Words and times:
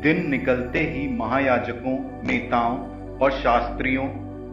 दिन 0.00 0.30
निकलते 0.30 0.78
ही 0.78 1.06
महायाजकों, 1.16 1.96
नेताओं 2.26 2.76
और 3.18 3.32
शास्त्रियों, 3.32 4.04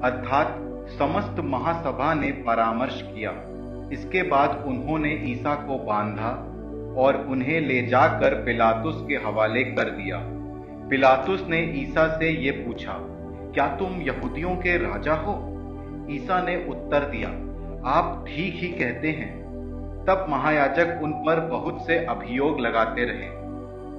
अर्थात 0.02 0.56
समस्त 0.90 1.40
महासभा 1.40 2.14
ने 2.14 2.32
परामर्श 2.32 3.02
किया। 3.06 3.32
इसके 3.94 4.24
बाद 4.24 4.64
उन्होंने 4.68 5.14
ईसा 5.24 5.54
को 5.56 5.78
बांधा 5.78 6.32
और 6.98 7.26
उन्हें 7.30 7.60
ले 7.62 7.82
जाकर 7.82 8.36
पिलातुस 8.44 9.04
के 9.08 9.16
हवाले 9.16 9.64
कर 9.64 9.90
दिया। 9.92 10.20
पिलातुस 10.90 11.46
ने 11.50 11.62
ईसा 11.82 12.08
से 12.08 12.30
ये 12.30 12.52
पूछा, 12.52 12.98
क्या 13.54 13.68
तुम 13.68 14.02
यहूदियों 14.02 14.56
के 14.56 14.78
राजा 14.78 15.14
हो? 15.14 15.40
ईसा 16.12 16.42
ने 16.42 16.56
उत्तर 16.70 17.10
दिया, 17.10 17.30
आप 17.90 18.26
ठीक 18.28 18.56
ही 18.56 18.68
कहते 18.68 19.12
हैं। 19.12 19.36
तब 20.06 20.26
महायाजक 20.30 21.00
उन 21.04 21.12
पर 21.26 21.40
बहुत 21.40 21.86
से 21.88 22.06
अभियोग 22.06 22.60
लगाते 22.60 23.06
रहे। 23.06 23.47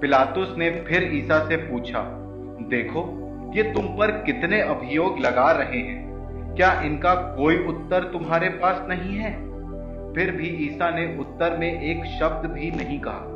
पिलातुस 0.01 0.55
ने 0.59 0.71
फिर 0.71 1.11
ईसा 1.15 1.49
से 1.49 1.57
पूछा, 1.57 2.03
देखो, 2.69 3.25
ये 3.57 3.63
तुम 3.63 3.87
पर 3.87 4.11
कितने 4.11 4.61
अभियोग 4.61 5.19
लगा 5.19 5.51
रहे 5.51 5.79
हैं? 5.79 6.09
क्या 6.55 6.83
इनका 6.83 7.15
कोई 7.15 7.67
उत्तर 7.67 8.03
तुम्हारे 8.03 8.49
पास 8.49 8.87
नहीं 8.89 9.17
है? 9.17 9.33
फिर 10.15 10.31
भी 10.31 10.49
ईसा 10.49 10.91
ने 10.91 11.17
उत्तर 11.19 11.57
में 11.57 11.83
एक 11.83 12.05
शब्द 12.05 12.51
भी 12.51 12.71
नहीं 12.71 13.01
कहा। 13.01 13.35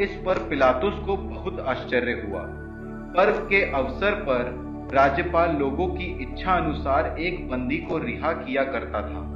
इस 0.00 0.10
पर 0.26 0.38
पिलातुस 0.48 0.94
को 0.94 1.16
बहुत 1.16 1.60
आश्चर्य 1.60 2.12
हुआ। 2.12 2.42
पर्व 3.16 3.32
के 3.32 3.70
अवसर 3.70 4.14
पर 4.14 4.68
राज्यपाल 4.94 5.56
लोगों 5.56 5.86
की 5.86 6.04
इच्छा 6.22 6.52
अनुसार 6.52 7.16
एक 7.18 7.48
बंदी 7.50 7.76
को 7.76 7.98
रिहा 7.98 8.32
किया 8.32 8.64
करता 8.64 9.02
था। 9.02 9.34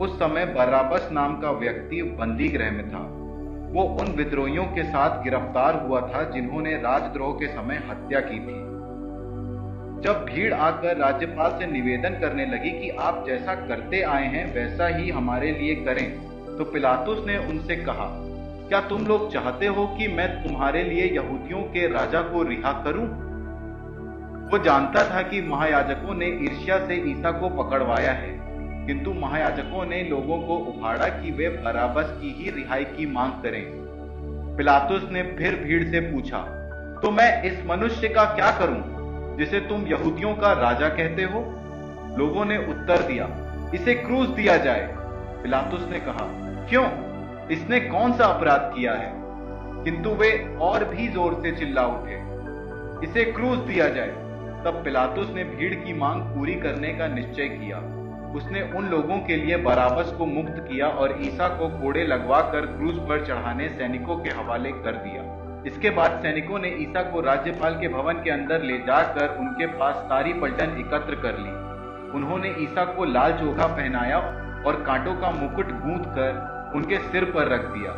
उस 0.00 0.18
समय 0.18 0.46
बराबस 0.46 1.08
नाम 1.12 1.40
का 1.40 1.50
व्यक्ति 1.50 2.02
बंदी 2.02 2.48
गृह 2.48 2.70
में 2.70 2.88
था। 2.88 3.21
वो 3.72 3.82
उन 4.00 4.12
विद्रोहियों 4.12 4.64
के 4.66 4.82
साथ 4.84 5.22
गिरफ़्तार 5.24 5.82
हुआ 5.82 6.00
था 6.08 6.22
जिन्होंने 6.30 6.74
राजद्रोह 6.78 7.32
के 7.34 7.46
समय 7.48 7.82
हत्या 7.90 8.20
की 8.20 8.38
थी। 8.38 8.60
जब 10.02 10.24
भीड़ 10.24 10.52
आकर 10.54 10.96
राज्यपाल 10.96 11.58
से 11.58 11.66
निवेदन 11.66 12.18
करने 12.20 12.46
लगी 12.46 12.70
कि 12.70 12.88
आप 13.00 13.24
जैसा 13.26 13.54
करते 13.68 14.02
आए 14.02 14.26
हैं, 14.26 14.44
वैसा 14.54 14.86
ही 14.88 15.10
हमारे 15.10 15.52
लिए 15.52 15.74
करें 15.84 16.10
तो 16.58 16.64
पिलातुस 16.64 17.26
ने 17.26 17.38
उनसे 17.40 17.76
कहा, 17.76 18.08
क्या 18.68 18.80
तुम 18.80 19.06
लोग 19.06 19.32
चाहते 19.32 19.66
हो 19.68 19.86
कि 19.88 20.08
मैं 20.08 20.28
तुम्हारे 20.42 20.82
लिए 20.82 21.04
यहूदियों 21.06 21.62
के 21.72 21.86
राजा 21.92 22.20
को 22.22 22.42
रिहा 22.42 22.72
करूँ? 22.84 23.06
वो 24.50 24.58
जानता 24.58 25.04
था 25.10 25.22
कि 25.22 25.40
महायाजकों 25.42 26.14
ने 26.14 26.26
ईर्ष्या 26.44 26.78
से 26.86 26.94
ईसा 27.10 27.30
को 27.30 27.48
पकड़वाया 27.62 28.12
है। 28.12 28.41
किंतु 28.86 29.12
महायाजकों 29.12 29.84
ने 29.86 30.02
लोगों 30.02 30.38
को 30.38 30.56
उभाड़ा 30.70 31.08
कि 31.08 31.30
वे 31.32 31.48
बराबस 31.64 32.10
की 32.20 32.32
ही 32.32 32.50
रिहाई 32.50 32.84
की 32.86 33.06
मांग 33.06 33.32
करें। 33.42 33.62
पिलातुस 34.56 35.08
ने 35.12 35.22
फिर 35.36 35.54
भीड़ 35.56 35.82
से 35.90 36.00
पूछा 36.02 36.38
तो 37.02 37.10
मैं 37.10 37.42
इस 37.42 37.64
मनुष्य 37.66 38.08
का 38.08 38.24
क्या 38.34 38.50
करूँ, 38.58 39.36
जिसे 39.38 39.60
तुम 39.60 39.86
यहूदियों 39.86 40.34
का 40.34 40.52
राजा 40.52 40.88
कहते 40.88 41.22
हो? 41.22 41.40
लोगों 42.18 42.44
ने 42.44 42.58
उत्तर 42.66 43.02
दिया, 43.02 43.28
इसे 43.74 43.94
क्रूस 43.94 44.28
दिया 44.30 44.56
जाए। 44.56 44.86
पिलातुस 45.42 45.88
ने 45.90 46.00
कहा, 46.00 46.26
क्यों? 46.68 46.84
इसने 47.48 47.80
कौन 47.80 48.12
सा 48.12 48.26
अपराध 48.26 48.70
किया 48.74 48.92
है? 48.94 49.10
किंतु 49.84 50.10
वे 50.10 50.30
और 50.62 50.84
भी 50.84 51.08
ज़ोर 51.08 51.40
से 51.42 51.52
चिल्ला 51.52 51.86
उठे, 51.86 52.20
इसे 53.06 53.24
क्रूस 53.32 53.58
दिया 53.66 53.88
जाए। 53.88 54.12
तब 54.64 54.80
पिलातुस 54.84 55.30
ने 55.30 55.44
भीड़ 55.46 55.74
की 55.74 55.92
मांग 55.94 56.22
पूरी 56.34 56.54
करने 56.54 56.92
का 56.94 57.06
निश्चय 57.06 57.48
किया। 57.50 57.80
उसने 58.36 58.62
उन 58.76 58.86
लोगों 58.86 59.18
के 59.18 59.36
लिए 59.36 59.56
बराबस 59.56 60.12
को 60.12 60.26
मुक्त 60.26 60.54
किया 60.68 60.86
और 60.86 61.16
ईसा 61.20 61.48
को 61.48 61.68
कोड़े 61.80 62.04
लगवा 62.06 62.40
कर 62.40 62.66
क्रूज 62.66 62.98
पर 63.08 63.26
चढ़ाने 63.26 63.68
सैनिकों 63.68 64.16
के 64.16 64.30
हवाले 64.30 64.72
कर 64.72 64.92
दिया। 64.92 65.22
इसके 65.66 65.90
बाद 65.90 66.18
सैनिकों 66.22 66.58
ने 66.58 66.68
ईसा 66.80 67.02
को 67.02 67.20
राज्यपाल 67.20 67.74
के 67.74 67.88
भवन 67.88 68.14
के 68.14 68.30
अंदर 68.30 68.62
ले 68.62 68.78
जाकर 68.78 69.36
उनके 69.38 69.66
पास 69.66 69.94
सारी 69.94 70.32
पलटन 70.32 70.78
एकत्र 70.78 71.14
कर 71.14 71.38
ली। 71.38 71.50
उन्होंने 72.12 72.54
ईसा 72.58 72.84
को 72.84 73.04
लाल 73.04 73.32
चोखा 73.32 73.66
पहनाया 73.66 74.18
और 74.66 74.82
कांटों 74.86 75.14
का 75.14 75.30
मुकुट 75.30 75.70
गूंथ 75.82 76.04
कर 76.14 76.72
उनके 76.74 76.98
सिर 76.98 77.24
पर 77.24 77.48
रख 77.48 77.60
दिया। 77.60 77.92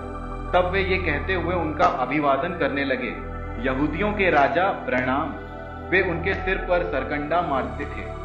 तब 0.53 0.71
वे 0.72 0.81
ये 0.81 0.97
कहते 0.97 1.34
हुए 1.34 1.55
उनका 1.55 1.87
अभिवादन 1.87 2.49
करने 2.49 2.84
लगे। 2.84 3.15
यहूदियों 3.65 4.12
के 4.12 4.31
राजा 4.31 4.69
प्रणाम। 4.87 5.34
वे 5.91 6.01
उनके 6.01 6.34
सिर 6.34 6.59
पर 6.59 6.83
सरकंडा 6.83 7.41
मारते 7.43 7.84
थे। 7.84 8.24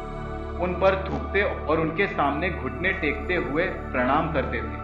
उन 0.60 0.72
पर 0.74 0.94
थूकते 1.04 1.42
और 1.42 1.80
उनके 1.80 2.06
सामने 2.06 2.50
घुटने 2.50 2.92
टेकते 2.92 3.34
हुए 3.34 3.64
प्रणाम 3.64 4.32
करते 4.32 4.58
थे। 4.58 4.78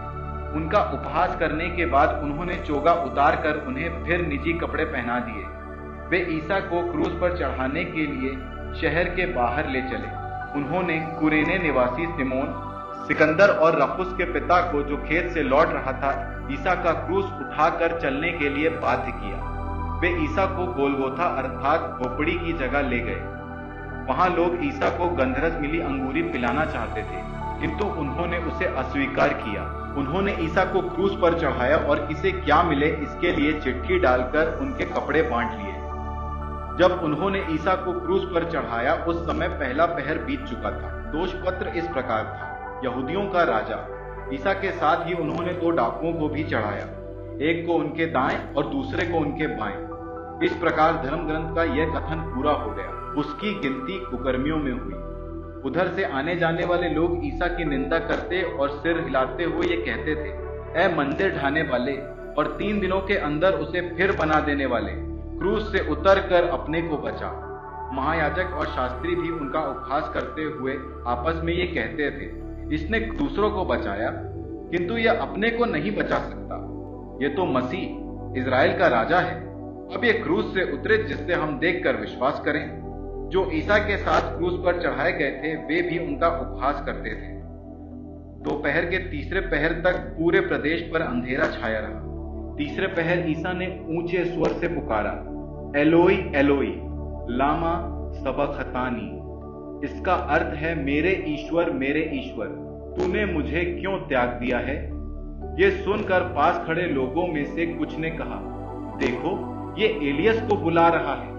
उनका 0.55 0.81
उपहास 0.93 1.35
करने 1.39 1.69
के 1.69 1.85
बाद 1.85 2.19
उन्होंने 2.23 2.55
चोगा 2.55 2.91
उतार 2.91 3.35
कर 3.35 3.65
उन्हें 3.67 4.05
फिर 4.05 4.25
निजी 4.27 4.53
कपड़े 4.53 4.85
पहना 4.85 5.19
दिए। 5.19 5.43
वे 6.09 6.25
ईसा 6.37 6.59
को 6.59 6.81
क्रूज 6.91 7.19
पर 7.21 7.37
चढ़ाने 7.37 7.83
के 7.85 8.05
लिए 8.05 8.29
शहर 8.81 9.09
के 9.09 9.25
बाहर 9.25 9.69
ले 9.69 9.81
चले। 9.81 10.15
उन्होंने 10.59 10.99
कुरेने 11.19 11.57
निवासी 11.57 12.05
सिमोन, 12.07 12.53
सिकंदर 13.07 13.49
और 13.49 13.81
रफुस 13.81 14.13
के 14.17 14.23
पिता 14.23 14.61
को 14.71 14.81
जो 14.81 14.97
खेत 14.97 15.31
से 15.31 15.43
लौट 15.43 15.67
रहा 15.67 15.91
था, 15.91 16.11
ईसा 16.51 16.75
का 16.75 16.91
क्रूज 16.91 17.25
उठाकर 17.25 17.99
चलने 17.99 18.31
के 18.31 18.49
लिए 18.49 18.69
बाध्य 18.69 19.11
किया। 19.11 19.37
वे 20.01 20.09
ईसा 20.23 20.45
को 20.45 20.65
गोलगोथा 20.73 21.25
अर्थात 21.37 21.97
खोपड़ी 21.97 22.31
की 22.31 22.53
जगह 22.53 22.81
ले 22.81 22.99
गए। 22.99 23.36
वहाँ 24.07 24.29
लोग 24.29 24.65
ईसा 24.65 24.89
को 24.89 25.07
गंधरस 25.15 25.59
मिली 25.61 25.79
अंगूरी 25.81 26.21
पिलाना 26.31 26.65
चाहते 26.65 27.01
थे, 27.01 27.21
किंतु 27.61 27.85
उन्होंने 28.01 28.37
उसे 28.47 28.65
अस्वीकार 28.75 29.33
किया। 29.35 29.63
उन्होंने 29.97 30.35
ईसा 30.41 30.63
को 30.65 30.81
क्रूज 30.89 31.19
पर 31.21 31.39
चढ़ाया 31.39 31.77
और 31.79 32.07
इसे 32.11 32.31
क्या 32.33 32.61
मिले 32.63 32.87
इसके 32.87 33.31
लिए 33.31 33.59
चिट्ठी 33.59 33.99
डालकर 33.99 34.57
उनके 34.61 34.85
कपड़े 34.85 35.21
बांट 35.21 35.51
लिए। 35.53 35.73
जब 36.79 36.99
उन्होंने 37.03 37.43
ईसा 37.51 37.73
को 37.75 37.93
क्रूज 37.99 38.23
पर 38.33 38.49
चढ़ाया, 38.51 38.93
उस 38.95 39.21
समय 39.27 39.47
पहला 39.49 39.85
पहर 39.87 40.17
बीत 40.17 40.45
चुका 40.45 40.71
था। 40.71 40.89
दोष 41.11 41.33
पत्र 41.45 41.67
इस 41.77 41.87
प्रकार 41.87 42.23
था, 42.25 42.81
यहूदियों 42.83 43.25
का 43.27 43.43
राजा। 43.45 43.85
ईसा 44.33 44.53
के 44.53 44.71
साथ 44.73 45.07
ही 45.07 45.13
उन्होंने 45.15 45.53
दो 45.53 45.69
डाकुओं 45.71 46.13
को 46.13 46.29
भी 46.29 46.43
चढ़ाया, 46.43 46.85
एक 47.41 47.65
को 47.67 47.73
उनके 47.75 48.05
दाएँ 48.11 48.37
और 48.53 48.67
दूसरे 48.67 49.05
को 49.05 49.17
उनके 49.17 49.47
बाएँ। 49.57 49.75
इस 50.45 50.55
प्रकार 50.55 51.01
धर्म 51.03 51.27
ग्रंथ 51.27 51.55
का 51.55 51.63
यह 51.73 51.89
कथन 51.89 52.21
पूरा 52.35 52.51
हो 52.53 52.71
गया। 52.71 52.91
उसकी 53.17 53.53
गिनती 53.59 53.99
कुकर्मियों 54.01 54.57
में 54.57 54.71
हुई। 54.71 54.93
उधर 55.65 55.87
से 55.87 56.03
आने 56.13 56.35
जाने 56.35 56.65
वाले 56.65 56.89
लोग 56.89 57.25
ईसा 57.25 57.47
की 57.47 57.65
निंदा 57.65 57.99
करते 57.99 58.41
और 58.43 58.69
सिर 58.71 58.99
हिलाते 58.99 59.43
हुए 59.43 59.67
ये 59.67 59.77
कहते 59.77 60.15
थे 60.15 60.29
ए 60.77 60.87
मंदिर 60.95 61.35
ढाने 61.35 61.61
वाले 61.61 61.95
और 62.33 62.55
तीन 62.57 62.79
दिनों 62.79 62.99
के 63.01 63.15
अंदर 63.23 63.53
उसे 63.55 63.81
फिर 63.89 64.11
बना 64.17 64.39
देने 64.41 64.65
वाले 64.65 64.91
क्रूज 65.39 65.61
से 65.63 65.79
उतर 65.91 66.19
कर 66.29 66.47
अपने 66.49 66.81
को 66.81 66.97
बचा। 66.97 67.31
महायाजक 67.93 68.53
और 68.53 68.67
शास्त्री 68.67 69.15
भी 69.15 69.29
उनका 69.31 69.59
उपहास 69.61 70.09
करते 70.13 70.43
हुए 70.43 70.73
आपस 71.07 71.41
में 71.43 71.53
ये 71.53 71.65
कहते 71.67 72.09
थे, 72.11 72.25
इसने 72.75 72.99
दूसरों 73.17 73.49
को 73.51 73.65
बचाया, 73.65 74.09
किंतु 74.71 74.97
यह 74.97 75.21
अपने 75.21 75.49
को 75.49 75.65
नहीं 75.65 75.91
बचा 75.91 76.17
सकता। 76.19 76.55
ये 77.21 77.29
तो 77.29 77.45
मसीह, 77.47 78.39
इज़राइल 78.39 78.77
का 78.79 78.87
राजा 78.87 79.19
है। 79.19 79.35
अब 79.89 80.03
ये 80.03 80.13
क्रूज 80.13 80.45
से 80.53 80.71
उतरे 80.73 80.97
जिससे 81.03 81.33
हम 81.33 81.57
देखकर 81.59 81.95
विश्वास 81.95 82.41
करें। 82.45 82.65
जो 83.27 83.49
ईसा 83.53 83.77
के 83.77 83.97
साथ 83.97 84.37
क्रूज 84.37 84.53
पर 84.65 84.81
चढ़ाए 84.81 85.11
गए 85.11 85.31
थे, 85.31 85.55
वे 85.55 85.81
भी 85.81 85.97
उनका 85.99 86.27
उपहास 86.27 86.81
करते 86.85 87.09
थे। 87.09 87.35
दोपहर 88.43 88.85
के 88.85 88.97
तीसरे 88.97 89.39
पहर 89.39 89.71
तक 89.71 89.97
पूरे 90.17 90.41
प्रदेश 90.41 90.81
पर 90.93 91.01
अंधेरा 91.01 91.47
छाया 91.47 91.79
रहा। 91.79 92.55
तीसरे 92.55 92.87
पहर 92.87 93.29
ईसा 93.29 93.53
ने 93.53 93.67
ऊँचे 93.89 94.25
स्वर 94.25 94.49
से 94.49 94.67
पुकारा, 94.67 95.11
एलोई 95.79 96.31
एलोई, 96.35 96.73
लामा 97.29 97.73
सबखतानी, 98.13 99.13
इसका 99.87 100.13
अर्थ 100.13 100.55
है, 100.55 100.75
मेरे 100.83 101.23
ईश्वर 101.27 101.69
मेरे 101.69 102.11
ईश्वर, 102.13 102.47
तूने 102.97 103.25
मुझे 103.25 103.65
क्यों 103.81 103.97
त्याग 103.97 104.29
दिया 104.29 104.59
है? 104.59 104.75
ये 105.59 105.71
सुनकर 105.71 106.21
पास 106.21 106.67
खड़े 106.67 106.85
लोगों 106.85 107.27
में 107.27 107.45
से 107.45 107.65
कुछ 107.65 107.97
ने 107.97 108.09
कहा, 108.09 108.39
देखो, 108.97 109.33
ये 109.79 109.87
एलियस 109.87 110.41
को 110.41 110.55
बुला 110.55 110.87
रहा 110.87 111.15
है। 111.15 111.36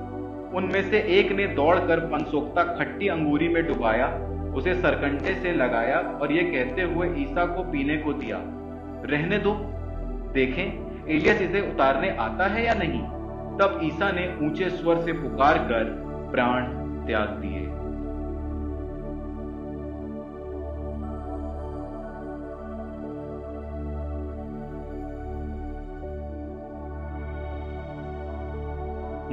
उनमें 0.55 0.91
से 0.91 0.99
एक 0.99 1.33
ने 1.33 1.47
दौड़कर 1.47 2.01
पंसोक्ता 2.01 2.65
खट्टी 2.65 3.09
अंगूरी 3.09 3.49
में 3.49 3.67
डुबाया, 3.67 4.07
उसे 4.55 4.75
सरकंटे 4.75 5.35
से 5.35 5.53
लगाया 5.53 5.99
और 6.01 6.33
ये 6.33 6.43
कहते 6.43 6.83
हुए 6.83 7.09
ईसा 7.17 7.47
को 7.47 7.63
पीने 7.63 7.97
को 7.97 8.13
दिया। 8.13 8.39
रहने 9.05 9.39
दो, 9.39 9.55
देखें, 10.35 10.89
एलियस 11.09 11.43
इसे 11.43 11.61
उतारने 11.61 12.11
आता 12.11 12.47
है 12.47 12.67
या 12.67 12.75
नहीं? 12.75 13.03
तब 13.59 13.81
ईसा 13.83 14.13
ने 14.13 14.47
ऊँचे 14.47 14.71
स्वर 14.71 14.97
से 14.97 15.13
पुकार 15.13 15.59
कर 15.59 15.85
प्राण 16.33 16.63
त्याग 17.07 17.29
दिए। 17.29 17.68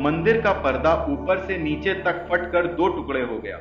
मंदिर 0.05 0.41
का 0.41 0.51
पर्दा 0.51 1.07
ऊपर 1.09 1.37
से 1.37 1.57
नीचे 1.57 1.93
तक 1.93 2.27
फटकर 2.31 2.67
दो 2.67 2.87
टुकड़े 2.87 3.21
हो 3.21 3.37
गया। 3.37 3.57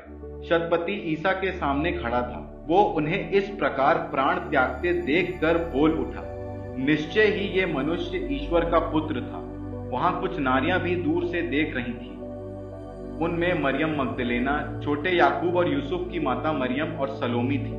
शतपति 0.49 0.93
ईसा 0.93 1.33
के 1.33 1.53
सामने 1.53 1.93
खड़ा 1.93 2.23
था। 2.23 2.65
वो 2.69 2.83
उन्हें 2.83 3.31
इस 3.31 3.49
प्रकार 3.49 3.95
प्राण 3.95 4.35
त्यागते 4.35 4.93
देखकर 4.93 5.59
बोल 5.59 5.91
उठा। 5.93 6.23
निश्चय 6.79 7.23
ही 7.23 7.59
ये 7.59 7.67
मनुष्य 7.67 8.29
ईश्वर 8.31 8.71
का 8.71 8.79
पुत्र 8.79 9.21
था। 9.21 9.39
वहाँ 9.91 10.21
कुछ 10.21 10.39
नारियाँ 10.39 10.81
भी 10.81 10.97
दूर 10.97 11.27
से 11.27 11.43
देख 11.43 11.77
रही 11.77 11.93
थी। 11.93 12.11
उनमें 13.25 13.63
मरियम 13.63 14.03
मगदलेना, 14.03 14.81
छोटे 14.85 15.11
याकूब 15.11 15.57
और 15.57 15.73
यूसुफ 15.73 16.09
की 16.13 16.21
माता 16.21 16.53
मरियम 16.53 16.93
और 16.93 17.09
सलोमी 17.09 17.59
थी। 17.59 17.73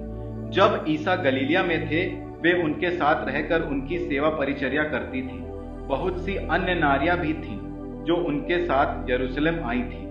जब 0.50 0.86
ईसा 0.88 1.16
गलीलिया 1.16 1.64
में 1.64 1.88
थे, 1.88 2.06
वे 2.16 2.64
उनके 2.64 2.90
साथ 2.90 3.28
रहकर 3.28 3.62
उनकी 3.62 4.00
सेवा 4.00 4.30
परिचर्या 4.30 4.84
करती 4.84 5.22
थी। 5.22 5.46
बहुत 5.88 6.26
सी 6.26 6.36
अन्य 6.36 6.76
नारियाँ 6.76 7.18
भी 7.18 7.34
थीं। 7.34 7.66
जो 8.06 8.16
उनके 8.16 8.66
साथ 8.66 9.10
यरूशलेम 9.10 9.66
आई 9.66 9.82
थी। 9.82 10.06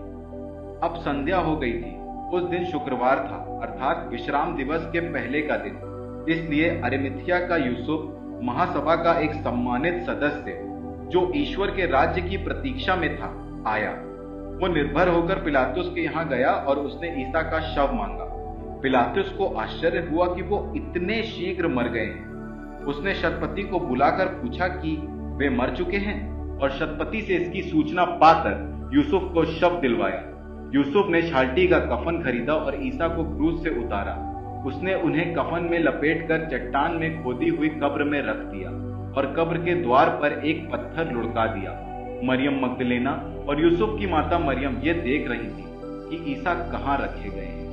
अब 0.83 0.95
संध्या 0.99 1.39
हो 1.39 1.57
गई 1.57 1.73
थी। 1.73 2.05
उस 2.33 2.43
दिन 2.43 2.65
शुक्रवार 2.65 3.17
था, 3.17 3.61
अर्थात 3.63 4.09
विश्राम 4.11 4.57
दिवस 4.57 4.91
के 4.93 5.01
पहले 5.01 5.43
का 5.43 5.57
दिन। 5.57 5.81
इसलिए 6.29 6.69
अरेमिथिया 6.69 7.47
का 7.47 7.57
यूसुफ 7.57 8.21
महासभा 8.43 8.97
का 8.97 9.21
एक 9.21 9.33
सम्मानित 9.33 10.03
सदस्य, 10.03 10.61
जो 11.11 11.33
ईश्वर 11.37 11.67
के 11.67 11.87
राज्य 11.87 12.23
की 12.23 12.37
प्रतीक्षा 12.37 12.97
में 12.97 13.17
था, 13.17 13.61
आया। 13.67 13.91
वो 14.61 14.67
निर्भर 14.67 15.09
होकर 15.09 15.35
पिलातुस 15.43 15.93
के 15.95 16.01
यहाँ 16.01 16.29
गया 16.29 16.51
और 16.51 16.79
उसने 16.79 17.23
ईसा 17.23 17.43
का 17.43 17.61
शव 17.61 17.93
मांगा। 17.95 18.25
पिलातुस 18.81 19.33
को 19.33 19.47
आश्चर्य 19.47 20.09
हुआ 20.11 20.27
कि 20.35 20.43
वो 20.43 20.73
इतने 20.77 21.23
शीघ्र 21.23 21.69
मर 21.69 21.89
गए 21.89 22.07
हैं। 22.07 22.35
उसने 22.85 23.15
शतपति 23.15 23.63
को 23.63 23.81
बुलाकर 23.81 24.27
पूछा 24.27 24.69
कि 24.69 24.97
वे 25.11 25.51
मर 25.51 25.71
चुके 25.71 25.97
हैं? 25.97 26.34
और 26.65 26.71
शतपति 26.71 27.21
से 27.23 27.35
इसकी 27.35 27.63
सूचना 27.63 28.05
पाकर 28.21 28.91
यूसुफ 28.93 29.23
को 29.35 29.45
शव 29.45 29.81
दिलवाया। 29.81 30.21
यूसुफ 30.75 31.11
ने 31.11 31.21
शाल्टी 31.23 31.67
का 31.69 31.79
कफन 31.79 32.23
खरीदा 32.23 32.55
और 32.55 32.79
ईसा 32.83 33.09
को 33.09 33.25
क्रूज 33.25 33.63
से 33.63 33.71
उतारा। 33.81 34.15
उसने 34.67 34.95
उन्हें 34.95 35.35
कफन 35.35 35.69
में 35.71 35.79
लपेटकर 35.79 36.49
चट्टान 36.51 36.93
में 36.93 37.23
खोदी 37.25 37.49
हुई 37.49 37.69
कब्र 37.83 38.05
में 38.05 38.21
रख 38.23 38.37
दिया 38.47 38.71
और 39.13 39.33
कब्र 39.37 39.59
के 39.59 39.75
द्वार 39.75 40.11
पर 40.23 40.41
एक 40.45 40.69
पत्थर 40.73 41.13
लुढ़का 41.13 41.47
दिया। 41.47 41.73
मरियम 42.25 42.65
मगदलेना 42.65 43.13
और 43.49 43.61
यूसुफ 43.63 43.99
की 43.99 44.07
माता 44.07 44.39
मरियम 44.39 44.81
ये 44.85 44.95
देख 45.01 45.29
रही 45.29 45.49
थी 45.49 45.67
कि 46.09 46.33
ईसा 46.33 46.55
कहाँ 46.73 46.99
रखे 46.99 47.29
गए 47.29 47.47
हैं। 47.47 47.64